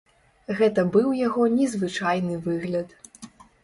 [0.61, 3.01] Гэта быў яго незвычайны выгляд.